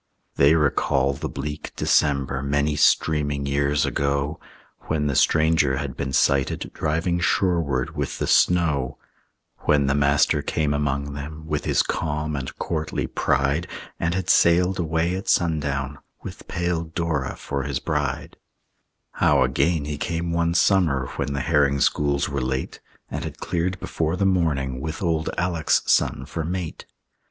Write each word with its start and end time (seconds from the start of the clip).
They 0.35 0.55
recall 0.55 1.13
the 1.13 1.29
bleak 1.29 1.73
December 1.75 2.41
Many 2.41 2.75
streaming 2.75 3.45
years 3.45 3.85
ago, 3.85 4.39
When 4.87 5.05
the 5.05 5.13
stranger 5.15 5.77
had 5.77 5.95
been 5.95 6.11
sighted 6.11 6.71
Driving 6.73 7.19
shoreward 7.19 7.95
with 7.95 8.17
the 8.17 8.25
snow; 8.25 8.97
When 9.65 9.85
the 9.85 9.93
Master 9.93 10.41
came 10.41 10.73
among 10.73 11.13
them 11.13 11.45
With 11.45 11.65
his 11.65 11.83
calm 11.83 12.35
and 12.35 12.57
courtly 12.57 13.05
pride, 13.05 13.67
And 13.99 14.15
had 14.15 14.27
sailed 14.27 14.79
away 14.79 15.15
at 15.15 15.27
sundown 15.29 15.99
With 16.23 16.47
pale 16.47 16.81
Dora 16.85 17.35
for 17.35 17.61
his 17.61 17.77
bride; 17.77 18.37
How 19.11 19.43
again 19.43 19.85
he 19.85 19.99
came 19.99 20.31
one 20.31 20.55
summer 20.55 21.09
When 21.17 21.33
the 21.33 21.41
herring 21.41 21.79
schools 21.79 22.27
were 22.27 22.41
late, 22.41 22.79
And 23.11 23.23
had 23.23 23.37
cleared 23.37 23.79
before 23.79 24.15
the 24.15 24.25
morning 24.25 24.79
With 24.81 25.03
old 25.03 25.29
Alec's 25.37 25.83
son 25.85 26.25
for 26.25 26.43
mate. 26.43 26.87